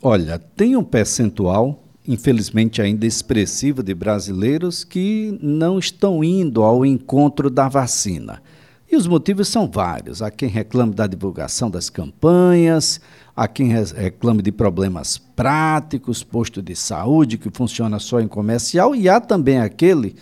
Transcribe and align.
Olha, 0.00 0.38
tem 0.38 0.76
um 0.76 0.84
percentual, 0.84 1.82
infelizmente 2.06 2.80
ainda 2.80 3.04
expressivo, 3.04 3.82
de 3.82 3.92
brasileiros 3.92 4.84
que 4.84 5.36
não 5.42 5.76
estão 5.76 6.22
indo 6.22 6.62
ao 6.62 6.86
encontro 6.86 7.50
da 7.50 7.68
vacina. 7.68 8.40
E 8.88 8.94
os 8.94 9.08
motivos 9.08 9.48
são 9.48 9.68
vários. 9.68 10.22
Há 10.22 10.30
quem 10.30 10.48
reclame 10.48 10.94
da 10.94 11.08
divulgação 11.08 11.68
das 11.68 11.90
campanhas, 11.90 13.00
há 13.34 13.48
quem 13.48 13.72
reclame 13.72 14.40
de 14.40 14.52
problemas 14.52 15.18
práticos, 15.18 16.22
posto 16.22 16.62
de 16.62 16.76
saúde 16.76 17.36
que 17.36 17.50
funciona 17.50 17.98
só 17.98 18.20
em 18.20 18.28
comercial, 18.28 18.94
e 18.94 19.08
há 19.08 19.20
também 19.20 19.58
aquele 19.58 20.14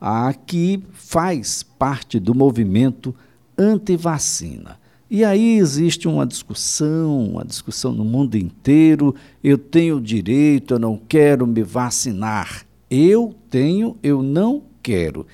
a 0.00 0.34
que 0.34 0.82
faz 0.90 1.62
parte 1.62 2.18
do 2.18 2.34
movimento 2.34 3.14
anti-vacina. 3.56 4.79
E 5.10 5.24
aí 5.24 5.58
existe 5.58 6.06
uma 6.06 6.24
discussão, 6.24 7.30
uma 7.30 7.44
discussão 7.44 7.92
no 7.92 8.04
mundo 8.04 8.36
inteiro. 8.36 9.12
Eu 9.42 9.58
tenho 9.58 10.00
direito, 10.00 10.74
eu 10.74 10.78
não 10.78 10.96
quero 10.96 11.48
me 11.48 11.64
vacinar. 11.64 12.64
Eu 12.88 13.34
tenho, 13.50 13.96
eu 14.04 14.22
não 14.22 14.62
quero. 14.80 15.26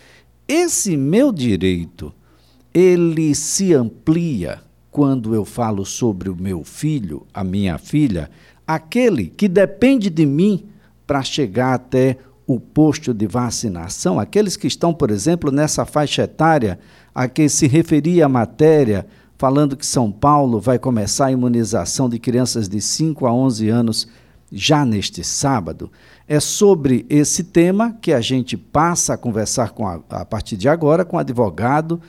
Esse 0.49 0.97
meu 0.97 1.31
direito, 1.31 2.11
ele 2.73 3.35
se 3.35 3.75
amplia 3.75 4.63
quando 4.91 5.35
eu 5.35 5.45
falo 5.45 5.85
sobre 5.85 6.31
o 6.31 6.37
meu 6.37 6.65
filho, 6.65 7.27
a 7.35 7.45
minha 7.45 7.77
filha, 7.77 8.31
aquele 8.67 9.27
que 9.27 9.47
depende 9.47 10.09
de 10.09 10.25
mim 10.25 10.65
para 11.07 11.23
chegar 11.23 11.75
até 11.75 12.17
o 12.47 12.59
posto 12.59 13.13
de 13.13 13.27
vacinação, 13.27 14.19
aqueles 14.19 14.57
que 14.57 14.67
estão, 14.67 14.95
por 14.95 15.11
exemplo, 15.11 15.51
nessa 15.51 15.85
faixa 15.85 16.23
etária 16.23 16.79
a 17.15 17.29
que 17.29 17.47
se 17.49 17.67
referia 17.67 18.25
a 18.25 18.29
matéria 18.29 19.07
falando 19.39 19.77
que 19.77 19.87
São 19.87 20.11
Paulo 20.11 20.61
vai 20.61 20.79
começar 20.79 21.27
a 21.27 21.33
imunização 21.33 22.09
de 22.09 22.19
crianças 22.19 22.69
de 22.69 22.81
5 22.81 23.27
a 23.27 23.33
11 23.33 23.69
anos 23.69 24.09
já 24.51 24.85
neste 24.85 25.25
sábado. 25.25 25.91
É 26.29 26.41
sobre 26.41 27.05
esse 27.09 27.45
tema 27.45 27.97
que 28.01 28.13
a 28.13 28.21
gente 28.21 28.57
passa 28.57 29.15
a 29.15 29.19
conversar 29.19 29.71
com 29.71 29.87
a, 29.87 30.01
a 30.11 30.25
partir 30.25 30.57
de 30.57 30.69
agora 30.69 31.05
com 31.05 31.17
o 31.17 31.21
advogado 31.21 32.01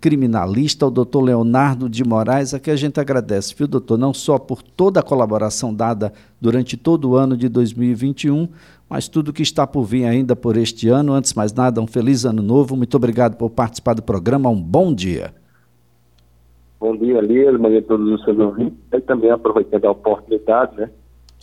criminalista, 0.00 0.86
o 0.86 0.90
doutor 0.90 1.22
Leonardo 1.22 1.88
de 1.88 2.04
Moraes, 2.04 2.52
a 2.52 2.58
que 2.58 2.70
a 2.70 2.76
gente 2.76 3.00
agradece, 3.00 3.54
viu, 3.56 3.66
doutor, 3.66 3.96
não 3.96 4.12
só 4.12 4.38
por 4.38 4.62
toda 4.62 5.00
a 5.00 5.02
colaboração 5.02 5.72
dada 5.72 6.12
durante 6.38 6.76
todo 6.76 7.10
o 7.10 7.16
ano 7.16 7.36
de 7.36 7.48
2021, 7.48 8.48
mas 8.88 9.08
tudo 9.08 9.32
que 9.32 9.42
está 9.42 9.66
por 9.66 9.84
vir 9.84 10.04
ainda 10.04 10.36
por 10.36 10.56
este 10.56 10.88
ano. 10.88 11.14
Antes 11.14 11.34
mais 11.34 11.52
nada, 11.52 11.80
um 11.80 11.86
feliz 11.86 12.24
ano 12.24 12.42
novo. 12.42 12.76
Muito 12.76 12.96
obrigado 12.96 13.36
por 13.36 13.50
participar 13.50 13.94
do 13.94 14.02
programa. 14.02 14.48
Um 14.50 14.60
bom 14.60 14.94
dia. 14.94 15.34
Bom 16.80 16.96
dia, 16.96 17.20
Lias, 17.20 17.60
bom 17.60 17.68
dia 17.68 17.80
a 17.80 17.82
todos 17.82 18.08
os 18.08 18.24
seus 18.24 18.38
ouvintes. 18.38 18.78
E 18.92 19.00
também 19.00 19.30
aproveitando 19.30 19.84
a 19.86 19.90
oportunidade, 19.90 20.76
né, 20.76 20.88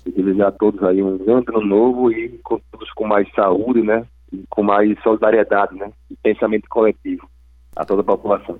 de 0.06 0.12
desejar 0.12 0.48
a 0.48 0.52
todos 0.52 0.82
aí 0.84 1.04
um 1.04 1.18
grande 1.18 1.48
ano 1.50 1.66
novo 1.66 2.10
e 2.10 2.40
com 2.44 2.60
todos 2.72 2.90
com 2.94 3.06
mais 3.06 3.28
saúde, 3.34 3.82
né, 3.82 4.06
e 4.32 4.46
com 4.50 4.64
mais 4.64 4.98
solidariedade, 5.04 5.76
né, 5.76 5.92
e 6.10 6.16
pensamento 6.16 6.70
coletivo 6.70 7.28
a 7.76 7.84
toda 7.84 8.02
a 8.02 8.06
população. 8.06 8.58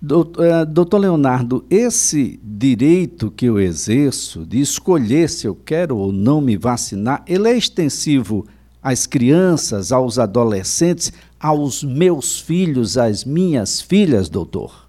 Doutor 0.00 0.98
Leonardo, 0.98 1.64
esse 1.68 2.40
direito 2.42 3.30
que 3.30 3.46
eu 3.46 3.58
exerço 3.58 4.46
de 4.46 4.60
escolher 4.60 5.28
se 5.28 5.46
eu 5.46 5.54
quero 5.54 5.96
ou 5.98 6.12
não 6.12 6.40
me 6.40 6.56
vacinar, 6.56 7.24
ele 7.26 7.48
é 7.48 7.56
extensivo 7.56 8.46
às 8.82 9.06
crianças, 9.06 9.92
aos 9.92 10.18
adolescentes, 10.18 11.12
aos 11.40 11.82
meus 11.82 12.40
filhos, 12.40 12.96
às 12.96 13.24
minhas 13.24 13.80
filhas, 13.80 14.28
doutor? 14.28 14.85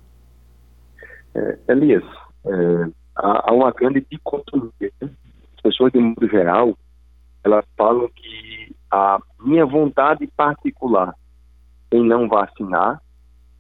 É, 1.37 1.59
Elias, 1.69 2.03
é, 2.45 2.89
há, 3.15 3.49
há, 3.49 3.53
uma 3.53 3.71
grande 3.71 4.05
dicotomia. 4.09 4.71
Né? 4.99 5.09
As 5.55 5.61
pessoas, 5.61 5.91
de 5.91 5.99
modo 5.99 6.27
geral, 6.27 6.75
elas 7.43 7.63
falam 7.77 8.09
que 8.15 8.75
a 8.89 9.19
minha 9.39 9.65
vontade 9.65 10.25
particular 10.35 11.13
em 11.91 12.03
não 12.03 12.27
vacinar 12.27 13.01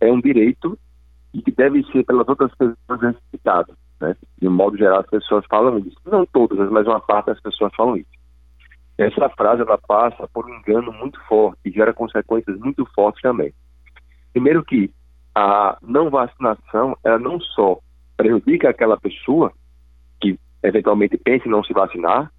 é 0.01 0.11
um 0.11 0.19
direito 0.19 0.77
e 1.33 1.41
que 1.41 1.51
deve 1.51 1.83
ser 1.91 2.03
pelas 2.03 2.27
outras 2.27 2.51
pessoas 2.55 3.01
respeitado. 3.01 3.77
Né? 4.01 4.15
De 4.41 4.49
modo 4.49 4.75
geral, 4.75 5.01
as 5.01 5.09
pessoas 5.09 5.45
falam 5.47 5.77
isso. 5.79 5.97
Não 6.05 6.25
todas, 6.25 6.69
mas 6.71 6.87
uma 6.87 6.99
parte 6.99 7.27
das 7.27 7.39
pessoas 7.39 7.73
falam 7.75 7.97
isso. 7.97 8.17
Essa 8.97 9.29
frase 9.29 9.61
ela 9.61 9.77
passa 9.77 10.27
por 10.33 10.45
um 10.47 10.55
engano 10.55 10.91
muito 10.91 11.19
forte 11.27 11.59
e 11.65 11.71
gera 11.71 11.93
consequências 11.93 12.57
muito 12.57 12.83
fortes 12.95 13.21
também. 13.21 13.53
Primeiro 14.33 14.65
que 14.65 14.91
a 15.37 15.77
não 15.83 16.09
vacinação, 16.09 16.97
ela 17.03 17.19
não 17.19 17.39
só 17.39 17.77
prejudica 18.17 18.69
aquela 18.69 18.97
pessoa 18.97 19.53
que 20.19 20.39
eventualmente 20.63 21.15
pensa 21.15 21.47
em 21.47 21.51
não 21.51 21.63
se 21.63 21.73
vacinar, 21.73 22.31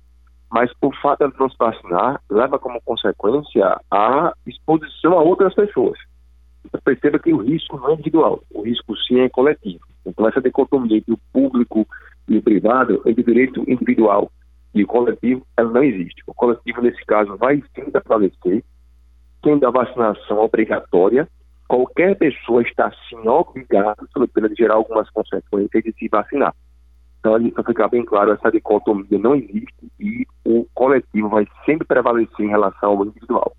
mas 0.50 0.68
o 0.82 0.92
fato 1.00 1.28
de 1.28 1.38
não 1.38 1.48
se 1.48 1.56
vacinar 1.56 2.20
leva 2.28 2.58
como 2.58 2.82
consequência 2.82 3.80
a 3.88 4.32
exposição 4.44 5.16
a 5.16 5.22
outras 5.22 5.54
pessoas. 5.54 5.96
Então, 6.64 6.80
perceba 6.84 7.20
que 7.20 7.32
o 7.32 7.36
risco 7.36 7.78
não 7.78 7.90
é 7.90 7.94
individual, 7.94 8.42
o 8.50 8.62
risco 8.62 8.96
sim 9.06 9.20
é 9.20 9.28
coletivo. 9.28 9.86
Então, 10.04 10.26
essa 10.26 10.40
dicotomia 10.40 10.96
entre 10.96 11.12
o 11.12 11.20
público 11.32 11.86
e 12.26 12.36
o 12.36 12.42
privado, 12.42 13.00
entre 13.06 13.22
o 13.22 13.26
direito 13.26 13.60
individual 13.70 14.28
e 14.74 14.82
o 14.82 14.86
coletivo, 14.88 15.46
ela 15.56 15.70
não 15.70 15.84
existe. 15.84 16.20
O 16.26 16.34
coletivo, 16.34 16.82
nesse 16.82 17.04
caso, 17.06 17.36
vai 17.36 17.62
sim 17.76 17.90
prevalecer, 17.92 18.64
tendo 19.40 19.64
a 19.68 19.70
vacinação 19.70 20.40
obrigatória, 20.40 21.28
qualquer 21.68 22.16
pessoa 22.16 22.62
está 22.62 22.90
sim 23.08 23.28
obrigada, 23.28 23.94
de 24.48 24.54
gerar 24.56 24.74
algumas 24.74 25.08
consequências, 25.10 25.84
de 25.84 25.92
se 25.92 26.08
vacinar. 26.08 26.54
Então, 27.20 27.50
para 27.50 27.64
ficar 27.64 27.88
bem 27.88 28.04
claro, 28.04 28.32
essa 28.32 28.50
dicotomia 28.50 29.18
não 29.18 29.34
existe 29.34 29.92
e 30.00 30.26
o 30.44 30.66
coletivo 30.72 31.28
vai 31.28 31.46
sempre 31.66 31.86
prevalecer 31.86 32.40
em 32.40 32.48
relação 32.48 32.90
ao 32.90 33.04
individual. 33.04 33.52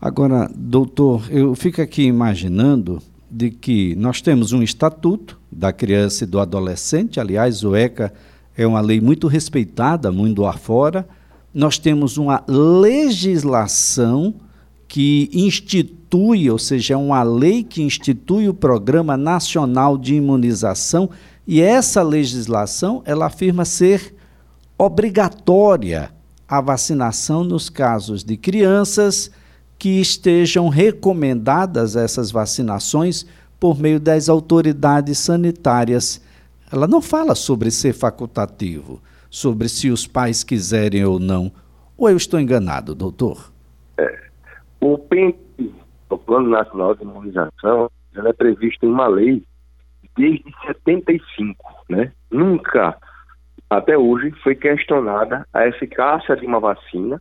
Agora, 0.00 0.50
doutor, 0.54 1.22
eu 1.30 1.54
fico 1.54 1.80
aqui 1.80 2.04
imaginando 2.04 3.00
de 3.30 3.50
que 3.50 3.94
nós 3.94 4.20
temos 4.20 4.52
um 4.52 4.62
estatuto 4.62 5.38
da 5.50 5.72
criança 5.72 6.24
e 6.24 6.26
do 6.26 6.40
adolescente, 6.40 7.20
aliás, 7.20 7.62
o 7.64 7.76
ECA 7.76 8.12
é 8.56 8.66
uma 8.66 8.80
lei 8.80 9.00
muito 9.00 9.28
respeitada 9.28 10.10
mundo 10.10 10.44
afora. 10.46 11.08
Nós 11.54 11.78
temos 11.78 12.18
uma 12.18 12.42
legislação 12.48 14.34
que 14.88 15.30
institui, 15.32 15.99
ou 16.50 16.58
seja, 16.58 16.94
é 16.94 16.96
uma 16.96 17.22
lei 17.22 17.62
que 17.62 17.82
institui 17.82 18.48
o 18.48 18.54
Programa 18.54 19.16
Nacional 19.16 19.96
de 19.96 20.14
Imunização 20.14 21.10
e 21.46 21.60
essa 21.60 22.02
legislação 22.02 23.02
ela 23.04 23.26
afirma 23.26 23.64
ser 23.64 24.14
obrigatória 24.76 26.10
a 26.48 26.60
vacinação 26.60 27.44
nos 27.44 27.68
casos 27.68 28.24
de 28.24 28.36
crianças 28.36 29.30
que 29.78 30.00
estejam 30.00 30.68
recomendadas 30.68 31.96
essas 31.96 32.30
vacinações 32.30 33.24
por 33.58 33.78
meio 33.78 34.00
das 34.00 34.28
autoridades 34.28 35.18
sanitárias. 35.18 36.20
Ela 36.72 36.86
não 36.86 37.00
fala 37.00 37.34
sobre 37.34 37.70
ser 37.70 37.92
facultativo, 37.92 39.00
sobre 39.30 39.68
se 39.68 39.90
os 39.90 40.06
pais 40.06 40.42
quiserem 40.42 41.04
ou 41.04 41.18
não. 41.18 41.52
Ou 41.96 42.10
eu 42.10 42.16
estou 42.16 42.40
enganado, 42.40 42.94
doutor? 42.94 43.52
É, 43.96 44.18
o 44.80 44.98
PEN, 44.98 45.34
o 46.14 46.18
Plano 46.18 46.48
Nacional 46.48 46.94
de 46.94 47.02
Imunização, 47.02 47.90
é 48.14 48.32
previsto 48.32 48.84
em 48.84 48.90
uma 48.90 49.06
lei 49.06 49.44
desde 50.16 50.52
75, 50.66 51.56
né? 51.88 52.12
Nunca, 52.30 52.96
até 53.68 53.96
hoje, 53.96 54.32
foi 54.42 54.54
questionada 54.54 55.46
a 55.52 55.66
eficácia 55.66 56.36
de 56.36 56.46
uma 56.46 56.60
vacina 56.60 57.20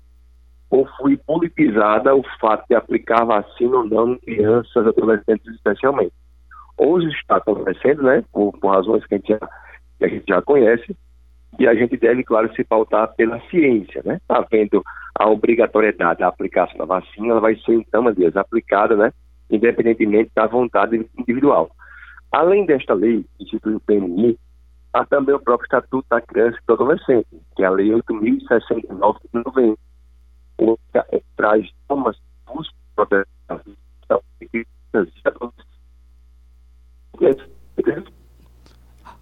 ou 0.70 0.88
foi 0.98 1.18
politizada 1.18 2.16
o 2.16 2.24
fato 2.40 2.66
de 2.70 2.76
aplicar 2.76 3.26
vacina 3.26 3.78
ou 3.78 3.86
não 3.86 4.14
em 4.14 4.18
crianças, 4.20 4.88
adolescentes 4.88 5.48
especialmente. 5.56 6.14
Hoje 6.78 7.08
está 7.10 7.38
acontecendo, 7.38 8.04
né, 8.04 8.24
por, 8.32 8.52
por 8.60 8.70
razões 8.70 9.06
que 9.06 9.16
a, 9.16 9.18
gente 9.18 9.30
já, 9.30 9.40
que 9.98 10.06
a 10.06 10.08
gente 10.08 10.26
já 10.28 10.42
conhece, 10.42 10.96
e 11.58 11.68
a 11.68 11.74
gente 11.74 11.98
deve, 11.98 12.24
claro, 12.24 12.54
se 12.54 12.64
pautar 12.64 13.14
pela 13.16 13.40
ciência, 13.50 14.02
né? 14.06 14.16
Está 14.16 14.46
vendo 14.52 14.84
a 15.16 15.30
obrigatoriedade 15.30 16.20
da 16.20 16.28
aplicação 16.28 16.78
da 16.78 16.86
vacina, 16.86 17.30
ela 17.30 17.42
vai 17.42 17.56
ser, 17.58 17.74
então, 17.74 18.12
Dias, 18.14 18.36
aplicada, 18.38 18.96
né? 18.96 19.12
Independentemente 19.50 20.32
da 20.36 20.46
vontade 20.46 21.10
individual. 21.18 21.72
Além 22.32 22.66
desta 22.66 22.94
lei, 22.94 23.26
que 23.38 23.44
institui 23.44 23.76
o 23.76 23.80
PNI, 23.80 24.38
há 24.94 25.06
também 25.06 25.34
o 25.34 25.40
próprio 25.40 25.66
Estatuto 25.66 26.06
da 26.10 26.22
Criança 26.22 26.58
e 26.62 26.68
do 26.68 26.74
Adolescente, 26.74 27.28
que 27.56 27.64
é 27.64 27.66
a 27.66 27.72
Lei 27.72 27.90
8.069 27.90 29.18
de 29.34 29.44
novembro, 29.44 29.80
que 30.58 31.24
traz 31.36 31.68
normas 31.90 32.18
dos 32.46 32.72
proteção 32.96 33.30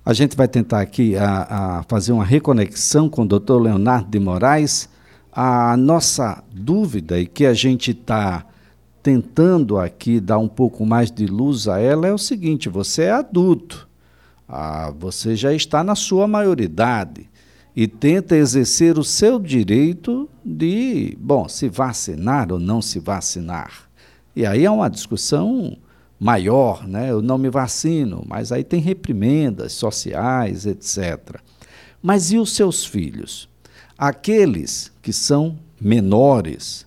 a 0.07 0.13
gente 0.13 0.38
vai 0.38 0.48
tentar 0.48 0.80
aqui 0.80 1.18
a, 1.18 1.80
a 1.80 1.83
fazer 1.83 2.13
uma 2.13 2.24
reconexão 2.24 3.09
com 3.09 3.24
o 3.24 3.27
doutor 3.27 3.62
Leonardo 3.62 4.09
de 4.09 4.18
Moraes. 4.18 4.88
A 5.30 5.75
nossa 5.75 6.42
dúvida 6.50 7.19
e 7.19 7.27
que 7.27 7.45
a 7.45 7.54
gente 7.54 7.92
está 7.92 8.45
tentando 9.04 9.77
aqui 9.77 10.21
dar 10.21 10.38
um 10.38 10.48
pouco 10.48 10.86
mais 10.86 11.12
de 11.12 11.25
luz 11.25 11.68
a 11.68 11.81
ela 11.81 12.07
é 12.07 12.13
o 12.13 12.18
seguinte: 12.18 12.69
você 12.69 13.04
é 13.04 13.12
adulto, 13.12 13.86
ah, 14.48 14.94
você 14.98 15.36
já 15.36 15.51
está 15.51 15.83
na 15.83 15.94
sua 15.94 16.25
maioridade. 16.25 17.30
e 17.75 17.86
tenta 17.86 18.38
exercer 18.38 18.98
o 18.98 19.03
seu 19.03 19.38
direito 19.38 20.30
de, 20.44 21.18
bom, 21.19 21.50
se 21.50 21.68
vacinar 21.68 22.50
ou 22.50 22.60
não 22.60 22.81
se 22.81 22.98
vacinar. 22.98 23.89
E 24.33 24.45
aí 24.45 24.63
é 24.63 24.71
uma 24.71 24.89
discussão 24.89 25.77
maior, 26.19 26.88
né? 26.88 27.12
Eu 27.12 27.22
não 27.22 27.38
me 27.38 27.50
vacino, 27.50 28.24
mas 28.28 28.52
aí 28.52 28.64
tem 28.64 28.81
reprimendas 28.81 29.74
sociais, 29.74 30.66
etc. 30.66 31.40
Mas 32.02 32.31
e 32.31 32.38
os 32.38 32.54
seus 32.54 32.86
filhos? 32.86 33.50
Aqueles 33.98 34.92
que 35.02 35.14
são 35.14 35.58
menores, 35.80 36.86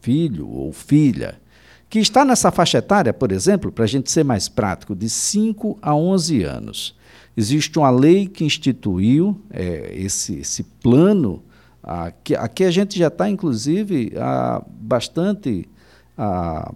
filho 0.00 0.48
ou 0.48 0.72
filha, 0.72 1.40
que 1.88 1.98
está 1.98 2.24
nessa 2.24 2.50
faixa 2.52 2.78
etária, 2.78 3.12
por 3.12 3.32
exemplo, 3.32 3.72
para 3.72 3.84
a 3.84 3.88
gente 3.88 4.10
ser 4.10 4.24
mais 4.24 4.48
prático, 4.48 4.94
de 4.94 5.08
5 5.10 5.78
a 5.82 5.94
11 5.94 6.42
anos. 6.44 6.96
Existe 7.36 7.78
uma 7.78 7.90
lei 7.90 8.26
que 8.26 8.44
instituiu 8.44 9.40
é, 9.50 9.92
esse, 9.94 10.40
esse 10.40 10.62
plano, 10.62 11.42
aqui, 11.82 12.34
aqui 12.36 12.64
a 12.64 12.70
gente 12.70 12.98
já 12.98 13.08
está, 13.08 13.28
inclusive, 13.28 14.12
a, 14.16 14.62
bastante 14.68 15.68
a, 16.16 16.72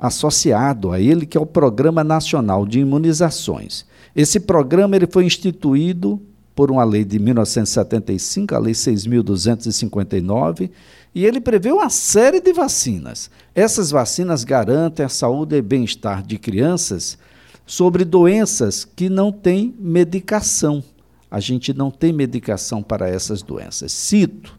associado 0.00 0.90
a 0.90 0.98
ele, 0.98 1.26
que 1.26 1.36
é 1.36 1.40
o 1.40 1.46
Programa 1.46 2.02
Nacional 2.02 2.64
de 2.64 2.80
Imunizações. 2.80 3.84
Esse 4.16 4.40
programa 4.40 4.96
ele 4.96 5.06
foi 5.06 5.26
instituído 5.26 6.20
por 6.54 6.70
uma 6.70 6.84
lei 6.84 7.04
de 7.04 7.18
1975, 7.18 8.54
a 8.54 8.58
Lei 8.58 8.72
6.259, 8.72 10.70
e 11.14 11.24
ele 11.24 11.40
prevê 11.40 11.70
uma 11.72 11.90
série 11.90 12.40
de 12.40 12.52
vacinas. 12.52 13.30
Essas 13.54 13.90
vacinas 13.90 14.44
garantem 14.44 15.04
a 15.04 15.08
saúde 15.08 15.56
e 15.56 15.62
bem-estar 15.62 16.22
de 16.22 16.38
crianças 16.38 17.18
sobre 17.66 18.04
doenças 18.04 18.84
que 18.84 19.08
não 19.08 19.30
têm 19.30 19.74
medicação. 19.78 20.82
A 21.30 21.38
gente 21.40 21.72
não 21.72 21.90
tem 21.90 22.12
medicação 22.12 22.82
para 22.82 23.08
essas 23.08 23.42
doenças. 23.42 23.92
Cito: 23.92 24.58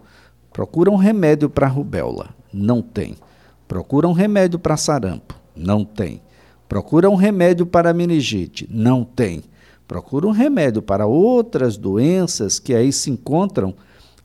procura 0.54 0.90
um 0.90 0.96
remédio 0.96 1.50
para 1.50 1.68
rubéola, 1.68 2.30
não 2.54 2.82
tem. 2.82 3.16
Procura 3.72 4.06
um 4.06 4.12
remédio 4.12 4.60
para 4.60 4.76
sarampo, 4.76 5.34
não 5.56 5.86
tem. 5.86 6.22
Procura 6.68 7.10
um 7.10 7.16
remédio 7.16 7.66
para 7.66 7.94
meningite, 7.94 8.68
não 8.70 9.06
tem. 9.06 9.44
Procura 9.88 10.28
um 10.28 10.32
remédio 10.32 10.82
para 10.82 11.06
outras 11.06 11.78
doenças 11.78 12.60
que 12.60 12.76
aí 12.76 12.92
se 12.92 13.10
encontram 13.10 13.74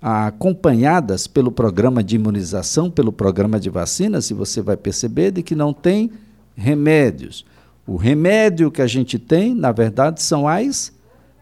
acompanhadas 0.02 1.28
pelo 1.28 1.52
programa 1.52 2.02
de 2.02 2.16
imunização, 2.16 2.90
pelo 2.90 3.12
programa 3.12 3.60
de 3.60 3.70
vacinas, 3.70 4.28
e 4.32 4.34
você 4.34 4.60
vai 4.60 4.76
perceber 4.76 5.30
de 5.30 5.44
que 5.44 5.54
não 5.54 5.72
tem 5.72 6.10
remédios. 6.56 7.46
O 7.86 7.94
remédio 7.94 8.68
que 8.68 8.82
a 8.82 8.86
gente 8.88 9.16
tem, 9.16 9.54
na 9.54 9.70
verdade, 9.70 10.20
são 10.20 10.48
as 10.48 10.90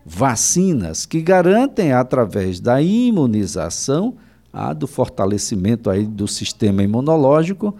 vacinas, 0.05 1.07
que 1.07 1.23
garantem, 1.23 1.95
através 1.95 2.61
da 2.61 2.83
imunização, 2.83 4.15
a, 4.53 4.75
do 4.75 4.87
fortalecimento 4.87 5.89
aí 5.89 6.07
do 6.07 6.29
sistema 6.29 6.83
imunológico, 6.83 7.75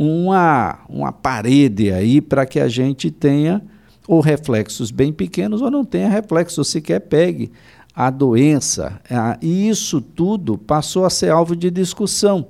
uma, 0.00 0.78
uma 0.88 1.10
parede 1.10 1.90
aí 1.90 2.20
para 2.20 2.46
que 2.46 2.60
a 2.60 2.68
gente 2.68 3.10
tenha 3.10 3.60
ou 4.06 4.20
reflexos 4.20 4.92
bem 4.92 5.12
pequenos 5.12 5.60
ou 5.60 5.72
não 5.72 5.84
tenha 5.84 6.08
reflexos, 6.08 6.68
sequer 6.68 7.00
pegue 7.00 7.50
a 7.92 8.08
doença. 8.08 9.00
E 9.42 9.68
isso 9.68 10.00
tudo 10.00 10.56
passou 10.56 11.04
a 11.04 11.10
ser 11.10 11.30
alvo 11.30 11.56
de 11.56 11.68
discussão. 11.68 12.46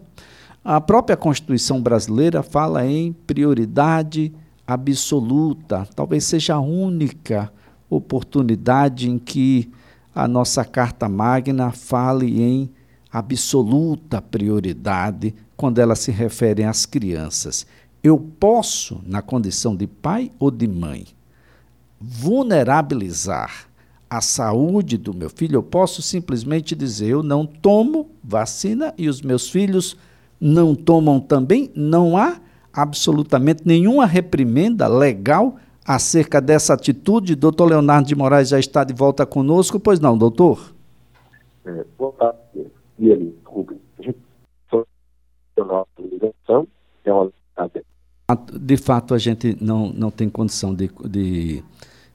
A 0.62 0.78
própria 0.78 1.16
Constituição 1.16 1.80
brasileira 1.80 2.42
fala 2.42 2.84
em 2.84 3.14
prioridade 3.14 4.30
absoluta, 4.66 5.88
talvez 5.96 6.24
seja 6.24 6.56
a 6.56 6.60
única 6.60 7.50
oportunidade 7.88 9.08
em 9.08 9.18
que 9.18 9.70
a 10.14 10.28
nossa 10.28 10.66
Carta 10.66 11.08
Magna 11.08 11.70
fale 11.70 12.42
em 12.42 12.70
absoluta 13.10 14.20
prioridade 14.20 15.34
quando 15.58 15.80
ela 15.80 15.96
se 15.96 16.12
refere 16.12 16.62
às 16.62 16.86
crianças. 16.86 17.66
Eu 18.00 18.16
posso, 18.16 19.02
na 19.04 19.20
condição 19.20 19.74
de 19.74 19.88
pai 19.88 20.30
ou 20.38 20.52
de 20.52 20.68
mãe, 20.68 21.04
vulnerabilizar 22.00 23.66
a 24.08 24.20
saúde 24.20 24.96
do 24.96 25.12
meu 25.12 25.28
filho, 25.28 25.56
eu 25.56 25.62
posso 25.62 26.00
simplesmente 26.00 26.76
dizer: 26.76 27.08
eu 27.08 27.22
não 27.24 27.44
tomo 27.44 28.08
vacina 28.22 28.94
e 28.96 29.08
os 29.08 29.20
meus 29.20 29.50
filhos 29.50 29.96
não 30.40 30.76
tomam 30.76 31.18
também. 31.18 31.72
Não 31.74 32.16
há 32.16 32.40
absolutamente 32.72 33.62
nenhuma 33.66 34.06
reprimenda 34.06 34.86
legal 34.86 35.56
acerca 35.84 36.40
dessa 36.40 36.74
atitude. 36.74 37.34
Doutor 37.34 37.66
Leonardo 37.66 38.06
de 38.06 38.14
Moraes 38.14 38.50
já 38.50 38.60
está 38.60 38.84
de 38.84 38.94
volta 38.94 39.26
conosco, 39.26 39.80
pois 39.80 39.98
não, 39.98 40.16
doutor? 40.16 40.72
É, 41.66 41.84
boa 41.98 42.12
tarde. 42.12 42.70
E 43.00 43.10
ele, 46.04 46.32
de 48.60 48.76
fato, 48.76 49.14
a 49.14 49.18
gente 49.18 49.56
não, 49.60 49.90
não 49.90 50.10
tem 50.10 50.28
condição 50.28 50.74
de, 50.74 50.90
de 51.08 51.64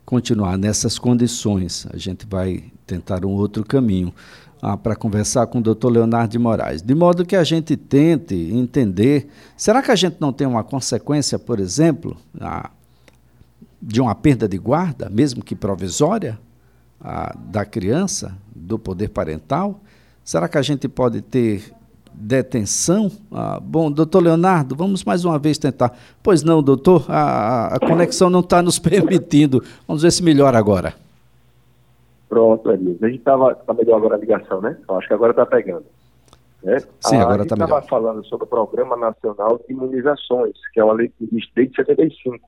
continuar 0.06 0.58
nessas 0.58 1.00
condições. 1.00 1.88
A 1.92 1.98
gente 1.98 2.28
vai 2.28 2.72
tentar 2.86 3.26
um 3.26 3.32
outro 3.32 3.66
caminho 3.66 4.14
ah, 4.62 4.78
para 4.78 4.96
conversar 4.96 5.48
com 5.48 5.58
o 5.58 5.62
doutor 5.62 5.90
Leonardo 5.90 6.32
de 6.32 6.40
Moraes. 6.40 6.82
De 6.82 6.94
modo 6.94 7.26
que 7.26 7.36
a 7.36 7.44
gente 7.44 7.76
tente 7.76 8.36
entender: 8.36 9.28
será 9.58 9.82
que 9.82 9.92
a 9.92 9.96
gente 9.96 10.18
não 10.20 10.32
tem 10.32 10.46
uma 10.46 10.64
consequência, 10.64 11.40
por 11.40 11.60
exemplo, 11.60 12.16
ah, 12.40 12.70
de 13.82 14.00
uma 14.00 14.14
perda 14.14 14.48
de 14.48 14.58
guarda, 14.58 15.10
mesmo 15.10 15.44
que 15.44 15.56
provisória, 15.56 16.40
ah, 17.02 17.36
da 17.38 17.66
criança, 17.66 18.38
do 18.56 18.78
poder 18.78 19.10
parental? 19.10 19.82
Será 20.24 20.48
que 20.48 20.58
a 20.58 20.62
gente 20.62 20.88
pode 20.88 21.22
ter 21.22 21.74
detenção. 22.14 23.12
Ah, 23.32 23.60
bom, 23.62 23.92
doutor 23.92 24.22
Leonardo, 24.22 24.76
vamos 24.76 25.04
mais 25.04 25.26
uma 25.26 25.38
vez 25.38 25.58
tentar. 25.58 25.98
Pois 26.22 26.44
não, 26.44 26.62
doutor, 26.62 27.06
a, 27.10 27.76
a 27.76 27.80
conexão 27.80 28.30
não 28.30 28.40
está 28.42 28.62
nos 28.62 28.78
permitindo. 28.80 29.64
Vamos 29.88 30.04
ver 30.04 30.12
se 30.12 30.24
melhora 30.24 30.58
agora. 30.58 30.94
Pronto, 32.30 32.72
Elias. 32.72 33.02
A 33.04 33.08
gente 33.08 33.20
estava 33.20 33.54
tá 33.54 33.74
melhor 33.74 33.98
agora 33.98 34.16
a 34.16 34.18
ligação, 34.18 34.60
né? 34.62 34.78
Eu 34.88 34.96
acho 34.98 35.08
que 35.08 35.14
agora 35.14 35.32
está 35.32 35.46
pegando. 35.46 35.86
Né? 36.64 36.80
Sim, 37.02 37.18
agora 37.18 37.44
está 37.44 37.56
melhor. 37.56 37.78
A 37.78 37.80
gente 37.80 37.84
estava 37.86 38.02
falando 38.02 38.26
sobre 38.26 38.46
o 38.46 38.48
Programa 38.48 38.96
Nacional 38.96 39.60
de 39.60 39.74
Imunizações, 39.74 40.56
que 40.74 40.80
é 40.80 40.84
uma 40.84 40.94
lei 40.94 41.10
que 41.10 41.26
existe 41.26 41.52
desde 41.56 41.76
75. 41.76 42.40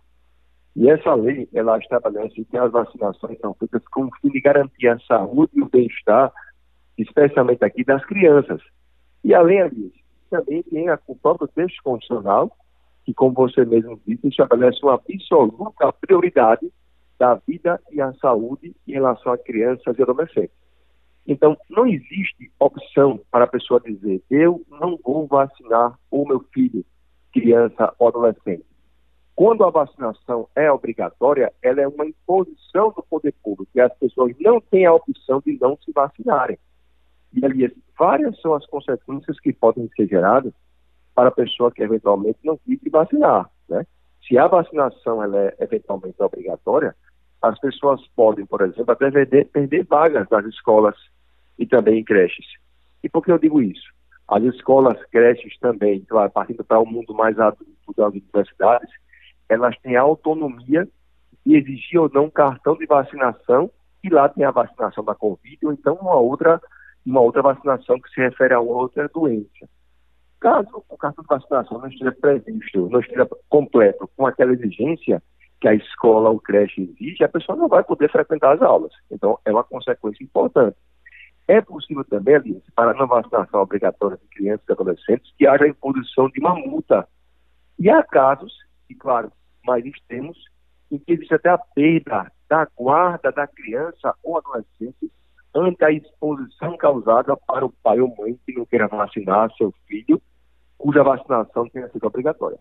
E 0.75 0.89
essa 0.89 1.13
lei, 1.13 1.47
ela 1.53 1.77
estabelece 1.77 2.43
que 2.43 2.57
as 2.57 2.71
vacinações 2.71 3.37
são 3.39 3.53
feitas 3.53 3.81
com 3.89 4.05
o 4.05 4.11
fim 4.21 4.29
de 4.29 4.41
garantir 4.41 4.87
a 4.87 4.99
saúde 4.99 5.51
e 5.55 5.61
o 5.61 5.69
bem-estar, 5.69 6.33
especialmente 6.97 7.63
aqui 7.63 7.83
das 7.83 8.03
crianças. 8.05 8.61
E 9.25 9.33
além 9.33 9.67
disso, 9.69 9.99
também 10.29 10.61
tem 10.61 10.85
o 11.07 11.15
próprio 11.15 11.47
texto 11.47 11.81
constitucional, 11.83 12.55
que, 13.03 13.11
como 13.11 13.33
você 13.33 13.65
mesmo 13.65 13.99
disse, 14.05 14.27
estabelece 14.27 14.77
uma 14.83 14.93
absoluta 14.93 15.91
prioridade 15.93 16.71
da 17.17 17.33
vida 17.33 17.81
e 17.91 17.99
a 17.99 18.13
saúde 18.21 18.75
em 18.87 18.91
relação 18.91 19.33
a 19.33 19.37
crianças 19.39 19.97
e 19.97 20.01
adolescentes. 20.03 20.55
Então, 21.25 21.57
não 21.71 21.87
existe 21.87 22.51
opção 22.59 23.19
para 23.31 23.45
a 23.45 23.47
pessoa 23.47 23.81
dizer, 23.81 24.21
eu 24.29 24.61
não 24.69 24.95
vou 25.03 25.25
vacinar 25.25 25.97
o 26.11 26.23
meu 26.23 26.41
filho, 26.53 26.85
criança 27.33 27.95
ou 27.97 28.09
adolescente. 28.09 28.63
Quando 29.33 29.63
a 29.63 29.71
vacinação 29.71 30.47
é 30.55 30.71
obrigatória, 30.71 31.51
ela 31.63 31.81
é 31.81 31.87
uma 31.87 32.05
imposição 32.05 32.93
do 32.95 33.03
poder 33.09 33.33
público, 33.43 33.71
e 33.73 33.81
as 33.81 33.93
pessoas 33.97 34.35
não 34.39 34.61
têm 34.61 34.85
a 34.85 34.93
opção 34.93 35.41
de 35.43 35.57
não 35.59 35.75
se 35.83 35.91
vacinarem. 35.91 36.59
E, 37.35 37.45
aliás, 37.45 37.73
várias 37.97 38.39
são 38.41 38.53
as 38.53 38.65
consequências 38.65 39.39
que 39.39 39.53
podem 39.53 39.89
ser 39.95 40.07
geradas 40.07 40.53
para 41.13 41.29
a 41.29 41.31
pessoa 41.31 41.71
que 41.71 41.83
eventualmente 41.83 42.39
não 42.43 42.57
quis 42.57 42.79
vacinar, 42.91 43.49
né? 43.69 43.85
Se 44.27 44.37
a 44.37 44.47
vacinação 44.47 45.21
ela 45.21 45.37
é 45.37 45.55
eventualmente 45.59 46.21
obrigatória, 46.21 46.95
as 47.41 47.59
pessoas 47.59 48.01
podem, 48.15 48.45
por 48.45 48.61
exemplo, 48.61 48.91
até 48.91 49.11
perder, 49.11 49.45
perder 49.47 49.85
vagas 49.85 50.27
nas 50.29 50.45
escolas 50.45 50.95
e 51.59 51.65
também 51.65 51.99
em 51.99 52.03
creches. 52.03 52.45
E 53.03 53.09
por 53.09 53.23
que 53.23 53.31
eu 53.31 53.37
digo 53.37 53.61
isso? 53.61 53.93
As 54.27 54.41
escolas, 54.43 54.99
creches 55.11 55.57
também, 55.59 56.01
claro, 56.01 56.31
partindo 56.31 56.63
para 56.63 56.79
o 56.79 56.85
mundo 56.85 57.13
mais 57.13 57.39
adulto 57.39 57.93
das 57.95 58.11
universidades, 58.11 58.89
elas 59.47 59.77
têm 59.79 59.95
a 59.95 60.01
autonomia 60.01 60.87
de 61.45 61.55
exigir 61.55 61.99
ou 61.99 62.09
não 62.11 62.29
cartão 62.29 62.75
de 62.75 62.87
vacinação, 62.87 63.69
e 64.03 64.09
lá 64.09 64.27
tem 64.27 64.43
a 64.43 64.51
vacinação 64.51 65.03
da 65.03 65.13
Covid, 65.13 65.59
ou 65.65 65.73
então 65.73 65.95
uma 65.95 66.15
outra 66.15 66.59
uma 67.05 67.21
outra 67.21 67.41
vacinação 67.41 67.99
que 67.99 68.09
se 68.09 68.19
refere 68.19 68.53
a 68.53 68.59
outra 68.59 69.07
doença. 69.07 69.69
Caso 70.39 70.83
o 70.89 70.97
cartão 70.97 71.23
de 71.23 71.27
vacinação 71.27 71.79
não 71.79 71.87
esteja 71.87 72.11
previsto, 72.11 72.89
não 72.89 72.99
esteja 72.99 73.27
completo 73.49 74.09
com 74.15 74.25
aquela 74.25 74.53
exigência 74.53 75.21
que 75.61 75.67
a 75.67 75.73
escola 75.73 76.29
ou 76.29 76.39
creche 76.39 76.81
exige, 76.81 77.23
a 77.23 77.29
pessoa 77.29 77.57
não 77.57 77.67
vai 77.67 77.83
poder 77.83 78.11
frequentar 78.11 78.53
as 78.53 78.61
aulas. 78.61 78.91
Então, 79.09 79.39
é 79.45 79.51
uma 79.51 79.63
consequência 79.63 80.23
importante. 80.23 80.77
É 81.47 81.61
possível 81.61 82.03
também, 82.03 82.35
Alice, 82.35 82.71
para 82.75 82.91
a 82.91 82.93
não 82.93 83.07
vacinação 83.07 83.61
obrigatória 83.61 84.17
de 84.17 84.27
crianças 84.27 84.65
e 84.67 84.71
adolescentes, 84.71 85.33
que 85.37 85.47
haja 85.47 85.63
a 85.63 85.67
imposição 85.67 86.29
de 86.29 86.39
uma 86.39 86.55
multa. 86.55 87.07
E 87.79 87.89
há 87.89 88.03
casos, 88.03 88.53
e 88.89 88.95
claro, 88.95 89.31
mais 89.63 89.85
extremos, 89.85 90.37
em 90.91 90.97
que 90.97 91.13
existe 91.13 91.33
até 91.33 91.49
a 91.49 91.57
perda 91.57 92.31
da 92.49 92.67
guarda 92.75 93.31
da 93.31 93.47
criança 93.47 94.13
ou 94.23 94.37
adolescente 94.37 95.11
ante 95.55 95.83
a 95.85 95.91
exposição 95.91 96.75
causada 96.77 97.35
para 97.47 97.65
o 97.65 97.73
pai 97.81 97.99
ou 98.01 98.13
mãe 98.17 98.37
que 98.45 98.53
não 98.53 98.65
queira 98.65 98.87
vacinar 98.87 99.49
seu 99.55 99.73
filho, 99.87 100.21
cuja 100.77 101.01
vacinação 101.01 101.67
tenha 101.69 101.89
sido 101.89 102.05
obrigatória. 102.05 102.59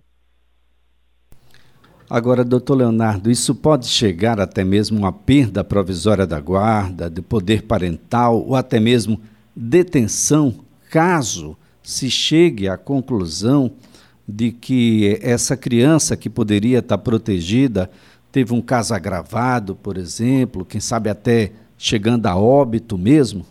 Agora, 2.09 2.45
doutor 2.45 2.77
Leonardo, 2.77 3.31
isso 3.31 3.55
pode 3.55 3.87
chegar 3.87 4.39
até 4.39 4.63
mesmo 4.63 4.99
uma 4.99 5.13
perda 5.13 5.65
provisória 5.65 6.27
da 6.27 6.39
guarda, 6.39 7.11
de 7.11 7.21
poder 7.21 7.63
parental 7.63 8.45
ou 8.47 8.55
até 8.55 8.79
mesmo 8.79 9.21
detenção, 9.57 10.55
caso 10.91 11.57
se 11.83 12.11
chegue 12.11 12.69
à 12.69 12.77
conclusão 12.77 13.73
de 14.29 14.53
que 14.53 15.19
essa 15.23 15.57
criança 15.57 16.17
que 16.17 16.31
poderia 16.31 16.79
estar 16.79 16.99
protegida 16.99 17.91
teve 18.31 18.53
um 18.53 18.61
caso 18.61 18.95
agravado, 18.95 19.75
por 19.75 19.97
exemplo, 19.97 20.65
quem 20.65 20.81
sabe 20.81 21.09
até 21.09 21.53
chegando 21.85 22.25
a 22.25 22.35
óbito 22.35 22.97
mesmo? 22.97 23.45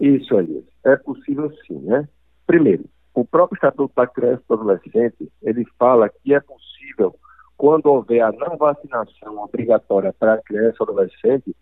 Isso 0.00 0.36
aí, 0.36 0.64
é 0.84 0.96
possível 0.96 1.48
sim, 1.64 1.78
né? 1.78 2.08
Primeiro, 2.44 2.86
o 3.14 3.24
próprio 3.24 3.54
Estatuto 3.54 3.94
da 3.94 4.04
Criança 4.04 4.42
e 4.44 4.48
do 4.48 4.54
Adolescente, 4.54 5.32
ele 5.42 5.64
fala 5.78 6.08
que 6.08 6.34
é 6.34 6.40
possível, 6.40 7.14
quando 7.56 7.86
houver 7.86 8.20
a 8.20 8.32
não 8.32 8.56
vacinação 8.56 9.38
obrigatória 9.38 10.12
para 10.12 10.34
a 10.34 10.42
criança 10.42 10.78
ou 10.80 10.88
adolescente, 10.88 11.54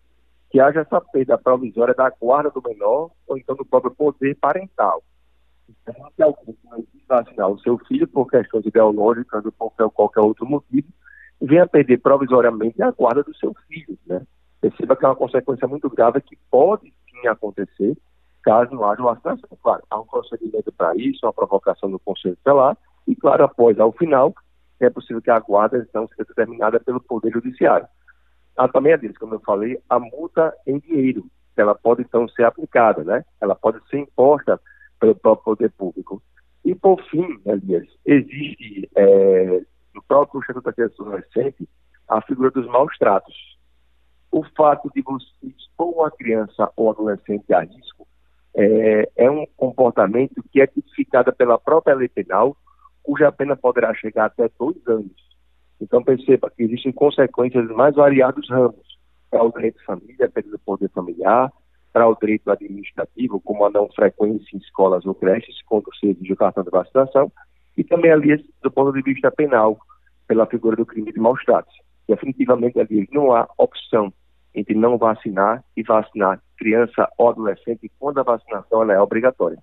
que 0.49 0.59
haja 0.59 0.79
essa 0.81 0.99
perda 0.99 1.37
provisória 1.37 1.93
da 1.93 2.09
guarda 2.09 2.49
do 2.49 2.63
menor 2.67 3.11
ou 3.27 3.37
então 3.37 3.55
do 3.55 3.63
próprio 3.63 3.93
poder 3.93 4.35
parental. 4.37 5.03
Então, 5.69 6.09
se 6.15 6.23
alguém 6.23 6.57
não 6.63 6.83
vacinar 7.07 7.49
o 7.49 7.59
seu 7.59 7.77
filho 7.87 8.07
por 8.07 8.27
questões 8.27 8.65
ideológicas 8.65 9.45
ou 9.45 9.51
por 9.51 9.91
qualquer 9.91 10.21
outro 10.21 10.47
motivo, 10.47 10.87
venha 11.39 11.67
perder 11.67 11.99
provisoriamente 11.99 12.81
a 12.81 12.89
guarda 12.89 13.23
do 13.23 13.35
seu 13.35 13.53
filho, 13.67 13.97
né? 14.07 14.25
Perceba 14.65 14.95
que 14.95 15.05
é 15.05 15.07
uma 15.07 15.15
consequência 15.15 15.67
muito 15.67 15.87
grave 15.91 16.19
que 16.21 16.35
pode 16.49 16.91
sim 17.07 17.27
acontecer 17.27 17.95
caso 18.41 18.73
não 18.73 18.83
haja 18.89 19.03
vacinação. 19.03 19.47
Claro, 19.61 19.83
há 19.91 19.99
um 19.99 20.07
procedimento 20.07 20.71
para 20.71 20.95
isso, 20.95 21.23
uma 21.23 21.33
provocação 21.33 21.89
do 21.89 21.99
Conselho 21.99 22.35
Tutelar, 22.37 22.75
e 23.07 23.15
claro, 23.15 23.43
após, 23.43 23.79
ao 23.79 23.91
final, 23.91 24.33
é 24.79 24.89
possível 24.89 25.21
que 25.21 25.29
a 25.29 25.39
guarda 25.39 25.77
então 25.77 26.07
seja 26.07 26.23
determinada 26.23 26.79
pelo 26.79 26.99
Poder 26.99 27.31
Judiciário. 27.31 27.87
Há 28.57 28.67
também 28.67 28.93
a 28.93 28.97
disso, 28.97 29.19
como 29.19 29.35
eu 29.35 29.39
falei, 29.41 29.79
a 29.87 29.99
multa 29.99 30.51
em 30.65 30.79
dinheiro, 30.79 31.25
ela 31.55 31.75
pode 31.75 32.01
então 32.01 32.27
ser 32.29 32.45
aplicada, 32.45 33.03
né? 33.03 33.23
Ela 33.39 33.53
pode 33.53 33.79
ser 33.87 33.99
imposta 33.99 34.59
pelo 34.99 35.13
próprio 35.13 35.43
poder 35.43 35.71
público. 35.73 36.23
E 36.63 36.73
por 36.73 36.99
fim, 37.03 37.39
Elias, 37.45 37.87
existe 38.03 38.89
é, 38.95 39.61
no 39.93 40.01
próprio 40.07 40.41
Estatuto 40.41 40.65
da 40.65 40.73
Criança 40.73 40.95
e 40.97 41.01
Adolescente 41.01 41.69
a 42.07 42.19
figura 42.21 42.49
dos 42.49 42.65
maus 42.65 42.97
tratos. 42.97 43.54
O 44.35 44.43
fato 44.53 44.91
de 44.93 45.01
você 45.01 45.25
expor 45.43 45.95
uma 45.95 46.11
criança 46.11 46.69
ou 46.75 46.89
adolescente 46.89 47.53
a 47.53 47.61
risco 47.61 48.05
é, 48.53 49.09
é 49.15 49.31
um 49.31 49.45
comportamento 49.55 50.43
que 50.51 50.59
é 50.59 50.67
tipificado 50.67 51.33
pela 51.33 51.57
própria 51.57 51.95
lei 51.95 52.09
penal, 52.09 52.57
cuja 53.01 53.31
pena 53.31 53.55
poderá 53.55 53.93
chegar 53.93 54.25
até 54.25 54.49
dois 54.59 54.75
anos. 54.87 55.15
Então 55.79 56.03
perceba 56.03 56.51
que 56.51 56.63
existem 56.63 56.91
consequências 56.91 57.65
mais 57.69 57.95
variados 57.95 58.49
ramos 58.49 58.99
para 59.31 59.41
o 59.41 59.53
direito 59.53 59.79
de 59.79 59.85
família, 59.85 60.29
perda 60.29 60.51
do 60.51 60.59
poder 60.59 60.89
familiar, 60.89 61.49
para 61.93 62.05
o 62.05 62.15
direito 62.15 62.51
administrativo, 62.51 63.39
como 63.39 63.63
a 63.63 63.69
não 63.69 63.87
frequência 63.87 64.53
em 64.53 64.59
escolas 64.59 65.05
ou 65.05 65.15
creches, 65.15 65.61
quando 65.65 65.85
se 65.97 66.07
exige 66.07 66.33
o 66.33 66.35
cartão 66.35 66.65
de 66.65 66.71
vacinação, 66.71 67.31
e 67.77 67.85
também 67.85 68.11
ali 68.11 68.35
do 68.61 68.69
ponto 68.69 68.91
de 68.91 69.01
vista 69.01 69.31
penal, 69.31 69.79
pela 70.27 70.45
figura 70.45 70.75
do 70.75 70.85
crime 70.85 71.13
de 71.13 71.21
maus 71.21 71.41
tratos. 71.45 71.73
Definitivamente 72.05 72.77
ali 72.77 73.07
não 73.13 73.31
há 73.31 73.47
opção 73.57 74.11
entre 74.55 74.73
não 74.73 74.97
vacinar 74.97 75.63
e 75.75 75.83
vacinar 75.83 76.39
criança 76.57 77.07
ou 77.17 77.29
adolescente 77.29 77.91
quando 77.99 78.19
a 78.19 78.23
vacinação 78.23 78.89
é 78.89 78.99
obrigatória. 78.99 79.57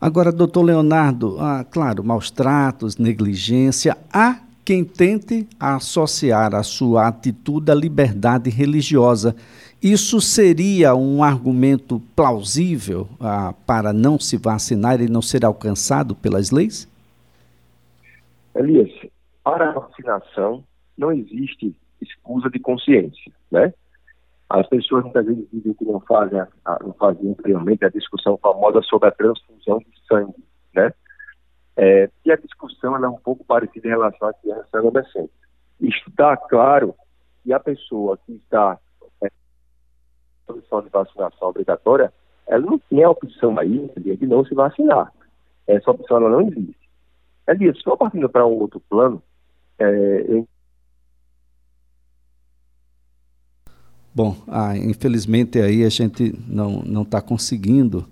Agora, 0.00 0.30
doutor 0.30 0.62
Leonardo, 0.62 1.38
ah, 1.40 1.64
claro, 1.64 2.04
maus 2.04 2.30
tratos, 2.30 2.98
negligência, 2.98 3.96
há 4.12 4.40
quem 4.62 4.84
tente 4.84 5.48
associar 5.58 6.54
a 6.54 6.62
sua 6.62 7.06
atitude 7.06 7.70
à 7.70 7.74
liberdade 7.74 8.50
religiosa. 8.50 9.34
Isso 9.82 10.20
seria 10.20 10.94
um 10.94 11.22
argumento 11.22 12.00
plausível 12.14 13.08
ah, 13.20 13.54
para 13.66 13.92
não 13.92 14.18
se 14.18 14.36
vacinar 14.36 15.00
e 15.00 15.08
não 15.08 15.22
ser 15.22 15.44
alcançado 15.44 16.14
pelas 16.14 16.50
leis? 16.50 16.86
Elias, 18.54 18.90
para 19.42 19.70
a 19.70 19.72
vacinação 19.72 20.62
não 20.96 21.12
existe 21.12 21.74
escusa 22.02 22.50
de 22.50 22.58
consciência, 22.58 23.32
né? 23.50 23.72
As 24.48 24.66
pessoas 24.68 25.02
muitas 25.02 25.26
vezes 25.26 25.44
dizem 25.52 25.74
que 25.74 25.84
não 25.84 26.00
fazem, 26.00 26.40
não 26.82 26.92
fazem 26.94 27.30
anteriormente 27.30 27.84
a 27.84 27.88
discussão 27.88 28.38
famosa 28.38 28.80
sobre 28.82 29.08
a 29.08 29.12
transfusão 29.12 29.78
de 29.78 30.06
sangue, 30.06 30.44
né? 30.74 30.92
É, 31.76 32.08
e 32.24 32.32
a 32.32 32.36
discussão 32.36 32.96
é 32.96 33.08
um 33.08 33.18
pouco 33.18 33.44
parecida 33.44 33.86
em 33.86 33.90
relação 33.90 34.28
à 34.28 34.32
criança 34.34 34.68
e 34.72 34.76
adolescente. 34.78 35.32
Está 35.80 36.36
claro 36.36 36.94
que 37.42 37.52
a 37.52 37.60
pessoa 37.60 38.16
que 38.24 38.32
está 38.32 38.78
é, 39.22 39.26
em 39.26 40.52
condição 40.52 40.80
de 40.80 40.88
vacinação 40.88 41.48
obrigatória, 41.48 42.12
ela 42.46 42.64
não 42.64 42.78
tem 42.78 43.02
a 43.02 43.10
opção 43.10 43.58
aí 43.58 43.90
de 43.96 44.26
não 44.26 44.44
se 44.44 44.54
vacinar. 44.54 45.12
Essa 45.66 45.90
opção 45.90 46.18
ela 46.18 46.30
não 46.30 46.42
existe. 46.42 46.88
Elias, 47.48 47.78
só 47.82 47.96
partindo 47.96 48.28
para 48.28 48.46
um 48.46 48.58
outro 48.58 48.80
plano, 48.88 49.22
é, 49.78 50.44
Bom, 54.16 54.34
ah, 54.48 54.74
infelizmente 54.74 55.60
aí 55.60 55.84
a 55.84 55.90
gente 55.90 56.34
não 56.48 57.02
está 57.02 57.20
conseguindo 57.20 58.08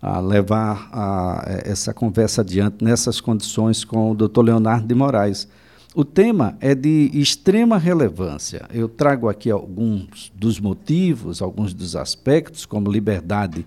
ah, 0.00 0.18
levar 0.18 0.88
ah, 0.90 1.44
essa 1.66 1.92
conversa 1.92 2.40
adiante 2.40 2.82
nessas 2.82 3.20
condições 3.20 3.84
com 3.84 4.12
o 4.12 4.14
Dr. 4.14 4.40
Leonardo 4.40 4.86
de 4.86 4.94
Moraes. 4.94 5.46
O 5.94 6.02
tema 6.02 6.56
é 6.62 6.74
de 6.74 7.10
extrema 7.12 7.76
relevância. 7.76 8.66
Eu 8.72 8.88
trago 8.88 9.28
aqui 9.28 9.50
alguns 9.50 10.32
dos 10.34 10.58
motivos, 10.58 11.42
alguns 11.42 11.74
dos 11.74 11.94
aspectos, 11.94 12.64
como 12.64 12.90
liberdade 12.90 13.66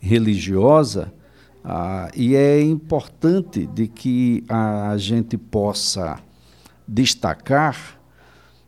religiosa, 0.00 1.12
ah, 1.62 2.10
e 2.16 2.34
é 2.36 2.58
importante 2.62 3.66
de 3.66 3.86
que 3.86 4.44
a 4.48 4.96
gente 4.96 5.36
possa 5.36 6.20
destacar 6.88 8.00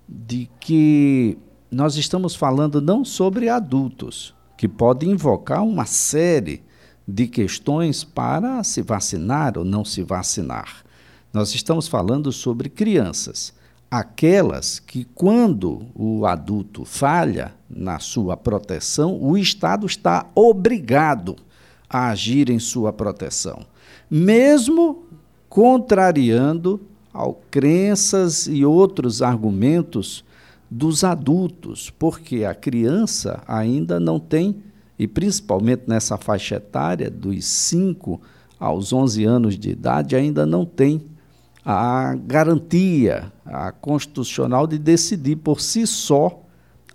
de 0.06 0.46
que 0.60 1.38
nós 1.70 1.96
estamos 1.96 2.34
falando 2.34 2.80
não 2.80 3.04
sobre 3.04 3.48
adultos, 3.48 4.34
que 4.56 4.66
podem 4.66 5.12
invocar 5.12 5.62
uma 5.62 5.86
série 5.86 6.62
de 7.06 7.26
questões 7.26 8.02
para 8.02 8.62
se 8.64 8.82
vacinar 8.82 9.56
ou 9.56 9.64
não 9.64 9.84
se 9.84 10.02
vacinar. 10.02 10.84
Nós 11.32 11.54
estamos 11.54 11.86
falando 11.86 12.32
sobre 12.32 12.68
crianças, 12.68 13.54
aquelas 13.88 14.80
que, 14.80 15.04
quando 15.14 15.86
o 15.94 16.26
adulto 16.26 16.84
falha 16.84 17.54
na 17.68 17.98
sua 18.00 18.36
proteção, 18.36 19.16
o 19.20 19.38
Estado 19.38 19.86
está 19.86 20.26
obrigado 20.34 21.36
a 21.88 22.08
agir 22.10 22.50
em 22.50 22.58
sua 22.58 22.92
proteção, 22.92 23.64
mesmo 24.10 25.04
contrariando 25.48 26.80
ao 27.12 27.34
crenças 27.50 28.46
e 28.46 28.64
outros 28.64 29.22
argumentos 29.22 30.24
dos 30.70 31.02
adultos, 31.02 31.90
porque 31.90 32.44
a 32.44 32.54
criança 32.54 33.42
ainda 33.48 33.98
não 33.98 34.20
tem, 34.20 34.62
e 34.98 35.08
principalmente 35.08 35.84
nessa 35.86 36.16
faixa 36.16 36.56
etária, 36.56 37.10
dos 37.10 37.44
5 37.44 38.20
aos 38.58 38.92
11 38.92 39.24
anos 39.24 39.58
de 39.58 39.70
idade, 39.70 40.14
ainda 40.14 40.46
não 40.46 40.64
tem 40.64 41.02
a 41.64 42.14
garantia 42.14 43.32
a 43.44 43.72
constitucional 43.72 44.66
de 44.66 44.78
decidir 44.78 45.36
por 45.36 45.60
si 45.60 45.86
só 45.86 46.42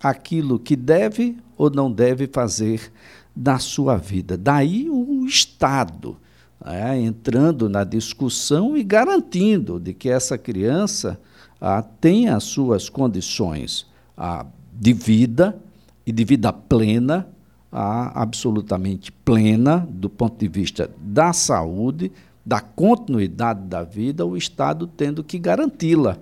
aquilo 0.01 0.59
que 0.59 0.75
deve 0.75 1.37
ou 1.57 1.69
não 1.69 1.91
deve 1.91 2.27
fazer 2.27 2.91
da 3.35 3.59
sua 3.59 3.97
vida. 3.97 4.37
Daí 4.37 4.89
o 4.89 5.25
Estado 5.25 6.17
né, 6.63 6.99
entrando 6.99 7.67
na 7.69 7.83
discussão 7.83 8.77
e 8.77 8.83
garantindo 8.83 9.79
de 9.79 9.93
que 9.93 10.09
essa 10.09 10.37
criança 10.37 11.19
ah, 11.59 11.81
tem 11.81 12.29
as 12.29 12.43
suas 12.43 12.89
condições 12.89 13.85
ah, 14.17 14.45
de 14.73 14.93
vida 14.93 15.57
e 16.05 16.11
de 16.11 16.23
vida 16.23 16.51
plena, 16.51 17.27
ah, 17.71 18.21
absolutamente 18.21 19.11
plena, 19.11 19.87
do 19.89 20.09
ponto 20.09 20.37
de 20.37 20.47
vista 20.47 20.89
da 20.97 21.33
saúde, 21.33 22.11
da 22.45 22.59
continuidade 22.59 23.61
da 23.61 23.83
vida, 23.83 24.25
o 24.25 24.37
Estado 24.37 24.85
tendo 24.85 25.23
que 25.23 25.39
garanti-la, 25.39 26.17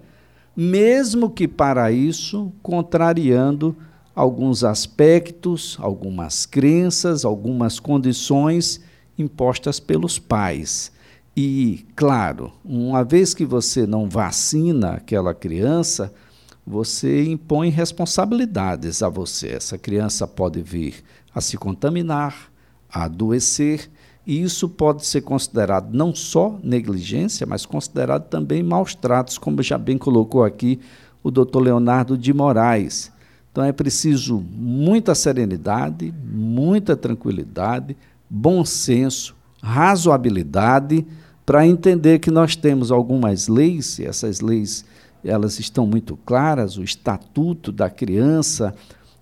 mesmo 0.56 1.30
que 1.30 1.48
para 1.48 1.92
isso 1.92 2.52
contrariando 2.62 3.76
alguns 4.16 4.64
aspectos, 4.64 5.78
algumas 5.80 6.46
crenças, 6.46 7.26
algumas 7.26 7.80
condições 7.80 8.80
impostas 9.18 9.80
pelos 9.80 10.20
pais. 10.20 10.92
E, 11.36 11.86
claro, 11.96 12.52
uma 12.64 13.04
vez 13.04 13.34
que 13.34 13.44
você 13.44 13.88
não 13.88 14.08
vacina 14.08 14.92
aquela 14.92 15.34
criança, 15.34 16.14
você 16.66 17.26
impõe 17.26 17.70
responsabilidades 17.70 19.02
a 19.02 19.10
você. 19.10 19.50
Essa 19.50 19.78
criança 19.78 20.28
pode 20.28 20.62
vir 20.62 21.04
a 21.34 21.42
se 21.42 21.58
contaminar, 21.58 22.52
a 22.92 23.06
adoecer, 23.06 23.90
e 24.26 24.42
isso 24.42 24.70
pode 24.70 25.06
ser 25.06 25.22
considerado 25.22 25.92
não 25.92 26.14
só 26.14 26.58
negligência, 26.64 27.48
mas 27.48 27.66
considerado 27.66 28.30
também 28.30 28.62
maus 28.62 28.94
tratos, 28.94 29.38
como 29.38 29.62
já 29.64 29.78
bem 29.78 29.98
colocou 29.98 30.44
aqui 30.44 30.80
o 31.24 31.32
doutor 31.32 31.62
Leonardo 31.62 32.18
de 32.18 32.32
Moraes. 32.32 33.12
Então 33.52 33.64
é 33.64 33.72
preciso 33.72 34.40
muita 34.40 35.14
serenidade, 35.14 36.14
muita 36.24 36.96
tranquilidade, 36.96 37.98
bom 38.30 38.64
senso, 38.64 39.36
razoabilidade 39.62 41.06
para 41.46 41.68
entender 41.68 42.20
que 42.20 42.32
nós 42.32 42.56
temos 42.56 42.92
algumas 42.92 43.48
leis, 43.48 44.00
e 44.00 44.06
essas 44.06 44.40
leis 44.40 44.86
elas 45.24 45.60
estão 45.60 45.86
muito 45.86 46.18
claras, 46.26 46.78
o 46.78 46.84
Estatuto 46.84 47.72
da 47.72 47.90
Criança 47.90 48.74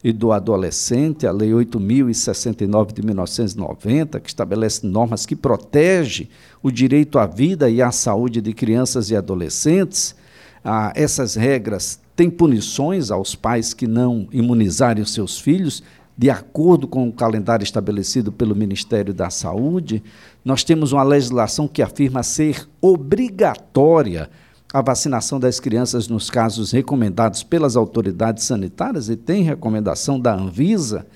e 0.03 0.11
do 0.11 0.31
Adolescente, 0.31 1.27
a 1.27 1.31
Lei 1.31 1.53
8069 1.53 2.93
de 2.93 3.05
1990, 3.05 4.19
que 4.19 4.29
estabelece 4.29 4.85
normas 4.85 5.25
que 5.25 5.35
protegem 5.35 6.27
o 6.61 6.71
direito 6.71 7.19
à 7.19 7.27
vida 7.27 7.69
e 7.69 7.81
à 7.81 7.91
saúde 7.91 8.41
de 8.41 8.51
crianças 8.53 9.11
e 9.11 9.15
adolescentes. 9.15 10.15
Ah, 10.63 10.91
essas 10.95 11.35
regras 11.35 11.99
têm 12.15 12.29
punições 12.29 13.11
aos 13.11 13.35
pais 13.35 13.73
que 13.73 13.87
não 13.87 14.27
imunizarem 14.31 15.03
os 15.03 15.13
seus 15.13 15.39
filhos, 15.39 15.83
de 16.21 16.29
acordo 16.29 16.87
com 16.87 17.09
o 17.09 17.11
calendário 17.11 17.63
estabelecido 17.63 18.31
pelo 18.31 18.55
Ministério 18.55 19.11
da 19.11 19.31
Saúde. 19.31 20.03
Nós 20.45 20.63
temos 20.63 20.91
uma 20.91 21.01
legislação 21.01 21.67
que 21.67 21.81
afirma 21.81 22.21
ser 22.21 22.69
obrigatória 22.79 24.29
a 24.71 24.83
vacinação 24.83 25.39
das 25.39 25.59
crianças 25.59 26.07
nos 26.07 26.29
casos 26.29 26.69
recomendados 26.69 27.41
pelas 27.41 27.75
autoridades 27.75 28.43
sanitárias 28.43 29.09
e 29.09 29.15
tem 29.15 29.41
recomendação 29.41 30.19
da 30.19 30.31
Anvisa. 30.35 31.07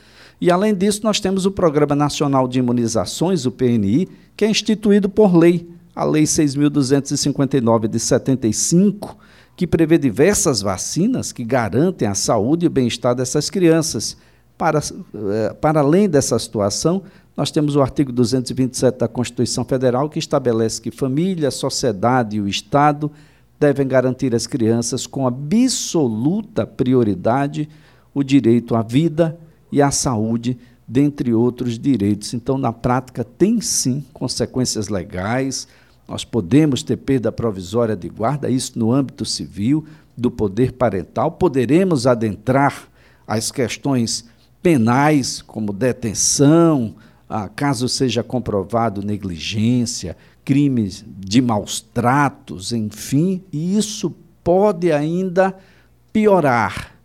E, 0.41 0.49
além 0.49 0.73
disso, 0.73 1.01
nós 1.03 1.19
temos 1.19 1.45
o 1.45 1.51
Programa 1.51 1.93
Nacional 1.93 2.47
de 2.47 2.57
Imunizações, 2.57 3.45
o 3.45 3.51
PNI, 3.51 4.09
que 4.35 4.43
é 4.43 4.49
instituído 4.49 5.07
por 5.07 5.35
lei, 5.35 5.69
a 5.95 6.03
Lei 6.03 6.23
6.259 6.23 7.87
de 7.87 7.99
75, 7.99 9.15
que 9.55 9.67
prevê 9.67 9.99
diversas 9.99 10.63
vacinas 10.63 11.31
que 11.31 11.43
garantem 11.43 12.07
a 12.07 12.15
saúde 12.15 12.65
e 12.65 12.67
o 12.67 12.71
bem-estar 12.71 13.13
dessas 13.13 13.51
crianças. 13.51 14.17
Para, 14.57 14.79
eh, 14.79 15.53
para 15.59 15.81
além 15.81 16.07
dessa 16.07 16.37
situação, 16.39 17.03
nós 17.35 17.51
temos 17.51 17.75
o 17.75 17.81
artigo 17.81 18.11
227 18.11 18.99
da 18.99 19.07
Constituição 19.07 19.65
Federal, 19.65 20.09
que 20.09 20.19
estabelece 20.19 20.81
que 20.81 20.91
família, 20.91 21.51
sociedade 21.51 22.37
e 22.37 22.41
o 22.41 22.47
Estado 22.47 23.11
devem 23.59 23.87
garantir 23.87 24.33
às 24.33 24.47
crianças 24.47 25.05
com 25.05 25.27
absoluta 25.27 26.65
prioridade 26.65 27.67
o 28.13 28.23
direito 28.23 28.75
à 28.75 28.81
vida 28.81 29.37
e 29.71 29.81
à 29.81 29.91
saúde, 29.91 30.57
dentre 30.87 31.33
outros 31.33 31.77
direitos. 31.77 32.33
Então, 32.33 32.57
na 32.57 32.71
prática, 32.71 33.23
tem 33.23 33.59
sim 33.59 34.03
consequências 34.13 34.87
legais. 34.87 35.67
Nós 36.07 36.23
podemos 36.23 36.83
ter 36.83 36.97
perda 36.97 37.31
provisória 37.31 37.95
de 37.95 38.07
guarda, 38.07 38.49
isso 38.49 38.77
no 38.77 38.93
âmbito 38.93 39.25
civil, 39.25 39.85
do 40.15 40.31
poder 40.31 40.73
parental. 40.73 41.31
Poderemos 41.31 42.07
adentrar 42.07 42.87
as 43.27 43.51
questões 43.51 44.23
penais, 44.65 45.43
como 45.43 45.71
detenção, 45.71 46.95
ah, 47.29 47.47
caso 47.47 47.87
seja 47.87 48.23
comprovado 48.23 49.05
negligência, 49.05 50.17
crimes 50.43 51.05
de 51.07 51.39
maus 51.39 51.79
tratos, 51.79 52.73
enfim, 52.73 53.43
e 53.53 53.77
isso 53.77 54.15
pode 54.43 54.91
ainda 54.91 55.55
piorar 56.11 56.95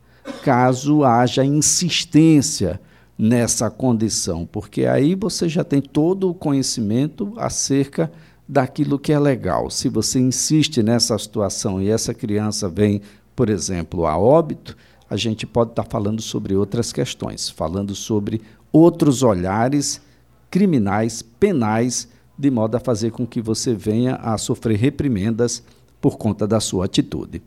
caso 0.43 1.05
haja 1.05 1.45
insistência 1.45 2.81
nessa 3.19 3.69
condição, 3.69 4.49
porque 4.51 4.87
aí 4.87 5.15
você 5.15 5.47
já 5.47 5.63
tem 5.63 5.83
todo 5.83 6.31
o 6.31 6.35
conhecimento 6.35 7.35
acerca 7.37 8.11
daquilo 8.49 8.99
que 8.99 9.13
é 9.13 9.19
legal. 9.19 9.69
Se 9.69 9.91
você 9.91 10.19
insiste 10.19 10.83
nessa 10.83 11.19
situação 11.19 11.79
e 11.79 11.91
essa 11.91 12.15
criança 12.15 12.71
vem, 12.71 13.03
por 13.37 13.51
exemplo, 13.51 14.07
a 14.07 14.17
óbito, 14.17 14.75
a 15.11 15.17
gente 15.17 15.45
pode 15.45 15.71
estar 15.71 15.85
falando 15.85 16.23
sobre 16.23 16.55
outras 16.55 16.93
questões, 16.93 17.51
falando 17.51 17.97
sobre 17.97 18.41
outros 18.73 19.25
olhares 19.25 20.01
criminais, 20.49 21.21
penais 21.21 22.09
de 22.39 22.51
modo 22.51 22.77
a 22.77 22.81
fazer 22.81 23.11
com 23.11 23.27
que 23.27 23.43
você 23.43 23.75
venha 23.75 24.15
a 24.15 24.39
sofrer 24.39 24.79
reprimendas 24.79 25.63
por 26.01 26.17
conta 26.17 26.47
da 26.47 26.61
sua 26.61 26.87
atitude. 26.87 27.43